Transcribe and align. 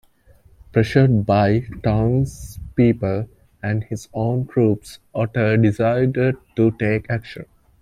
Pressured 0.71 1.27
by 1.27 1.59
the 1.69 1.79
townspeople 1.83 3.29
and 3.61 3.83
his 3.83 4.09
own 4.15 4.47
troops, 4.47 4.97
Otter 5.13 5.57
decided 5.57 6.37
to 6.55 6.71
take 6.71 7.07
action. 7.11 7.45